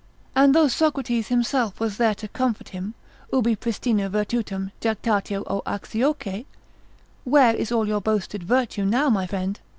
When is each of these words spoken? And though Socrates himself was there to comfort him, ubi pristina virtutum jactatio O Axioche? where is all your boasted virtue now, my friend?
And 0.35 0.55
though 0.55 0.67
Socrates 0.67 1.27
himself 1.27 1.79
was 1.79 1.97
there 1.97 2.15
to 2.15 2.27
comfort 2.27 2.69
him, 2.69 2.95
ubi 3.31 3.55
pristina 3.55 4.09
virtutum 4.09 4.71
jactatio 4.81 5.43
O 5.45 5.61
Axioche? 5.67 6.45
where 7.23 7.53
is 7.55 7.71
all 7.71 7.87
your 7.87 8.01
boasted 8.01 8.41
virtue 8.41 8.83
now, 8.83 9.11
my 9.11 9.27
friend? 9.27 9.59